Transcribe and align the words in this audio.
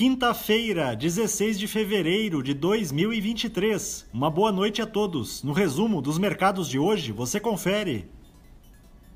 Quinta-feira, 0.00 0.96
16 0.96 1.58
de 1.58 1.68
fevereiro 1.68 2.42
de 2.42 2.54
2023. 2.54 4.06
Uma 4.10 4.30
boa 4.30 4.50
noite 4.50 4.80
a 4.80 4.86
todos. 4.86 5.42
No 5.42 5.52
resumo 5.52 6.00
dos 6.00 6.16
mercados 6.16 6.70
de 6.70 6.78
hoje, 6.78 7.12
você 7.12 7.38
confere. 7.38 8.08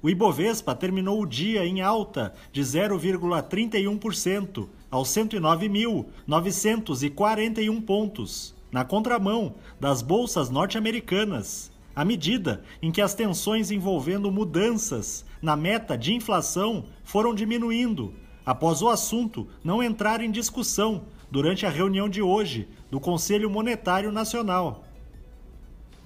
O 0.02 0.11
Ibovespa 0.11 0.75
terminou 0.75 1.22
o 1.22 1.26
dia 1.26 1.64
em 1.64 1.80
alta 1.80 2.34
de 2.52 2.61
0,31% 2.61 4.68
aos 4.90 5.08
109.941 5.08 7.80
pontos, 7.80 8.54
na 8.71 8.85
contramão 8.85 9.54
das 9.80 10.03
bolsas 10.03 10.50
norte-americanas, 10.50 11.72
à 11.96 12.04
medida 12.04 12.62
em 12.82 12.93
que 12.93 13.00
as 13.00 13.14
tensões 13.14 13.71
envolvendo 13.71 14.30
mudanças 14.30 15.25
na 15.40 15.57
meta 15.57 15.96
de 15.96 16.12
inflação 16.12 16.85
foram 17.03 17.35
diminuindo 17.35 18.12
após 18.44 18.82
o 18.82 18.89
assunto 18.89 19.46
não 19.62 19.82
entrar 19.82 20.21
em 20.21 20.30
discussão 20.30 21.04
durante 21.30 21.66
a 21.66 21.71
reunião 21.71 22.08
de 22.08 22.22
hoje 22.22 22.68
do 22.90 23.00
Conselho 23.00 23.50
Monetário 23.50 24.12
Nacional. 24.12 24.84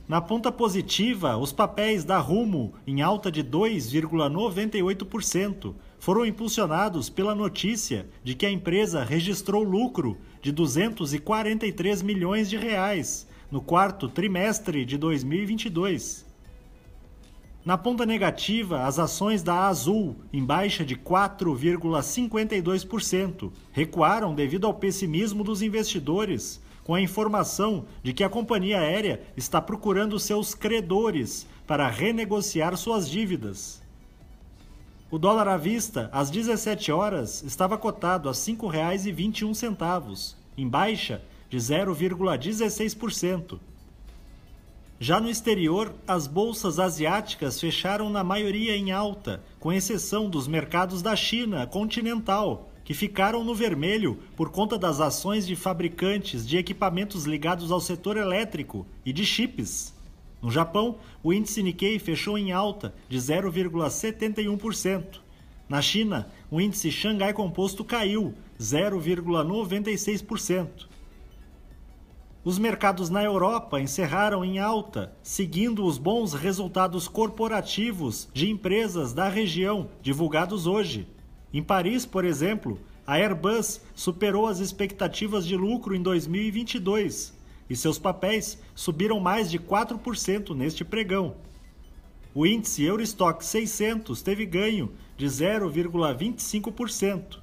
Na 0.08 0.20
ponta 0.22 0.50
positiva, 0.50 1.36
os 1.36 1.52
papéis 1.52 2.02
da 2.02 2.18
Rumo, 2.18 2.72
em 2.86 3.02
alta 3.02 3.30
de 3.30 3.44
2,98%, 3.44 5.74
foram 5.98 6.24
impulsionados 6.24 7.10
pela 7.10 7.34
notícia 7.34 8.08
de 8.24 8.34
que 8.34 8.46
a 8.46 8.50
empresa 8.50 9.04
registrou 9.04 9.62
lucro 9.62 10.16
de 10.40 10.50
243 10.50 12.00
milhões 12.00 12.48
de 12.48 12.56
reais 12.56 13.28
no 13.50 13.60
quarto 13.60 14.08
trimestre 14.08 14.84
de 14.84 14.96
2022. 14.96 16.27
Na 17.64 17.76
ponta 17.76 18.06
negativa, 18.06 18.84
as 18.84 18.98
ações 18.98 19.42
da 19.42 19.66
Azul, 19.66 20.16
em 20.32 20.42
baixa 20.44 20.84
de 20.84 20.96
4,52%, 20.96 23.50
recuaram 23.72 24.34
devido 24.34 24.66
ao 24.66 24.74
pessimismo 24.74 25.44
dos 25.44 25.60
investidores, 25.60 26.62
com 26.84 26.94
a 26.94 27.00
informação 27.00 27.84
de 28.02 28.14
que 28.14 28.24
a 28.24 28.30
companhia 28.30 28.80
aérea 28.80 29.20
está 29.36 29.60
procurando 29.60 30.18
seus 30.18 30.54
credores 30.54 31.46
para 31.66 31.86
renegociar 31.88 32.74
suas 32.76 33.10
dívidas. 33.10 33.82
O 35.10 35.18
dólar 35.18 35.48
à 35.48 35.56
vista, 35.56 36.08
às 36.12 36.30
17 36.30 36.92
horas, 36.92 37.42
estava 37.42 37.76
cotado 37.76 38.28
a 38.28 38.32
R$ 38.32 38.38
5,21, 38.38 40.36
em 40.56 40.68
baixa 40.68 41.20
de 41.50 41.58
0,16%. 41.58 43.58
Já 45.00 45.20
no 45.20 45.30
exterior, 45.30 45.94
as 46.08 46.26
bolsas 46.26 46.80
asiáticas 46.80 47.60
fecharam 47.60 48.10
na 48.10 48.24
maioria 48.24 48.76
em 48.76 48.90
alta, 48.90 49.40
com 49.60 49.72
exceção 49.72 50.28
dos 50.28 50.48
mercados 50.48 51.02
da 51.02 51.14
China 51.14 51.64
continental, 51.68 52.68
que 52.84 52.92
ficaram 52.92 53.44
no 53.44 53.54
vermelho 53.54 54.18
por 54.36 54.50
conta 54.50 54.76
das 54.76 55.00
ações 55.00 55.46
de 55.46 55.54
fabricantes 55.54 56.44
de 56.44 56.58
equipamentos 56.58 57.26
ligados 57.26 57.70
ao 57.70 57.80
setor 57.80 58.16
elétrico 58.16 58.84
e 59.06 59.12
de 59.12 59.24
chips. 59.24 59.94
No 60.42 60.50
Japão, 60.50 60.98
o 61.22 61.32
índice 61.32 61.62
Nikkei 61.62 62.00
fechou 62.00 62.36
em 62.36 62.50
alta 62.50 62.92
de 63.08 63.18
0,71%. 63.18 65.20
Na 65.68 65.80
China, 65.80 66.28
o 66.50 66.60
índice 66.60 66.90
Xangai 66.90 67.32
Composto 67.32 67.84
caiu 67.84 68.34
0,96%. 68.58 70.88
Os 72.48 72.58
mercados 72.58 73.10
na 73.10 73.22
Europa 73.22 73.78
encerraram 73.78 74.42
em 74.42 74.58
alta, 74.58 75.12
seguindo 75.22 75.84
os 75.84 75.98
bons 75.98 76.32
resultados 76.32 77.06
corporativos 77.06 78.26
de 78.32 78.48
empresas 78.48 79.12
da 79.12 79.28
região 79.28 79.90
divulgados 80.00 80.66
hoje. 80.66 81.06
Em 81.52 81.62
Paris, 81.62 82.06
por 82.06 82.24
exemplo, 82.24 82.80
a 83.06 83.16
Airbus 83.16 83.82
superou 83.94 84.46
as 84.46 84.60
expectativas 84.60 85.46
de 85.46 85.58
lucro 85.58 85.94
em 85.94 86.00
2022 86.00 87.34
e 87.68 87.76
seus 87.76 87.98
papéis 87.98 88.58
subiram 88.74 89.20
mais 89.20 89.50
de 89.50 89.58
4% 89.58 90.56
neste 90.56 90.86
pregão. 90.86 91.34
O 92.34 92.46
índice 92.46 92.82
Eurostock 92.82 93.44
600 93.44 94.22
teve 94.22 94.46
ganho 94.46 94.90
de 95.18 95.26
0,25%. 95.26 97.40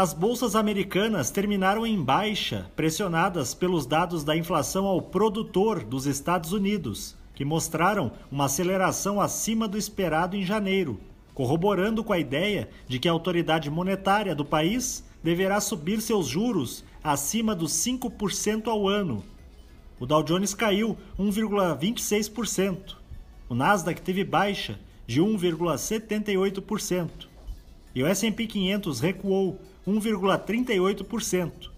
As 0.00 0.14
bolsas 0.14 0.54
americanas 0.54 1.28
terminaram 1.28 1.84
em 1.84 2.00
baixa, 2.00 2.70
pressionadas 2.76 3.52
pelos 3.52 3.84
dados 3.84 4.22
da 4.22 4.36
inflação 4.36 4.86
ao 4.86 5.02
produtor 5.02 5.82
dos 5.82 6.06
Estados 6.06 6.52
Unidos, 6.52 7.16
que 7.34 7.44
mostraram 7.44 8.12
uma 8.30 8.44
aceleração 8.44 9.20
acima 9.20 9.66
do 9.66 9.76
esperado 9.76 10.36
em 10.36 10.44
janeiro, 10.44 11.00
corroborando 11.34 12.04
com 12.04 12.12
a 12.12 12.18
ideia 12.20 12.70
de 12.86 13.00
que 13.00 13.08
a 13.08 13.10
autoridade 13.10 13.68
monetária 13.68 14.36
do 14.36 14.44
país 14.44 15.02
deverá 15.20 15.60
subir 15.60 16.00
seus 16.00 16.28
juros 16.28 16.84
acima 17.02 17.52
dos 17.52 17.72
5% 17.72 18.68
ao 18.68 18.88
ano. 18.88 19.24
O 19.98 20.06
Dow 20.06 20.22
Jones 20.22 20.54
caiu 20.54 20.96
1,26%. 21.18 22.94
O 23.48 23.54
Nasdaq 23.56 24.00
teve 24.00 24.22
baixa 24.22 24.78
de 25.08 25.20
1,78%. 25.20 27.27
E 27.98 28.02
o 28.04 28.06
S&P 28.06 28.46
500 28.46 29.00
recuou 29.00 29.60
1,38%. 29.84 31.68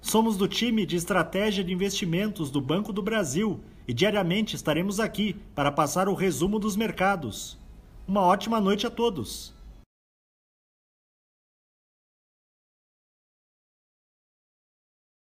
Somos 0.00 0.36
do 0.36 0.48
time 0.48 0.84
de 0.84 0.96
estratégia 0.96 1.62
de 1.62 1.72
investimentos 1.72 2.50
do 2.50 2.60
Banco 2.60 2.92
do 2.92 3.00
Brasil 3.00 3.60
e 3.86 3.94
diariamente 3.94 4.56
estaremos 4.56 4.98
aqui 4.98 5.36
para 5.54 5.70
passar 5.70 6.08
o 6.08 6.14
resumo 6.14 6.58
dos 6.58 6.74
mercados. 6.74 7.56
Uma 8.04 8.22
ótima 8.22 8.60
noite 8.60 8.84
a 8.84 8.90
todos! 8.90 9.54